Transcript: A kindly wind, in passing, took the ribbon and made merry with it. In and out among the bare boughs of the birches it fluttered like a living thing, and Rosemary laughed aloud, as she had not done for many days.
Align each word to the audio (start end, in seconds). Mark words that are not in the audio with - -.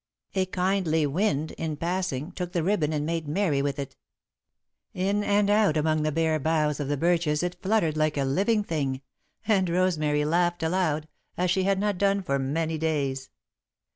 A 0.33 0.47
kindly 0.47 1.05
wind, 1.05 1.51
in 1.59 1.77
passing, 1.77 2.31
took 2.31 2.53
the 2.53 2.63
ribbon 2.63 2.91
and 2.91 3.05
made 3.05 3.27
merry 3.27 3.61
with 3.61 3.77
it. 3.77 3.95
In 4.95 5.23
and 5.23 5.47
out 5.47 5.77
among 5.77 6.01
the 6.01 6.11
bare 6.11 6.39
boughs 6.39 6.79
of 6.79 6.87
the 6.87 6.97
birches 6.97 7.43
it 7.43 7.61
fluttered 7.61 7.95
like 7.95 8.17
a 8.17 8.23
living 8.25 8.63
thing, 8.63 9.03
and 9.47 9.69
Rosemary 9.69 10.25
laughed 10.25 10.63
aloud, 10.63 11.07
as 11.37 11.51
she 11.51 11.65
had 11.65 11.77
not 11.79 11.99
done 11.99 12.23
for 12.23 12.39
many 12.39 12.79
days. 12.79 13.29